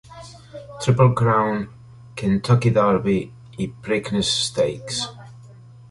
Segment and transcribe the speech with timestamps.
[0.81, 1.69] Triple Crown,
[2.15, 5.05] Kentucky Derby i Preakness Stakes.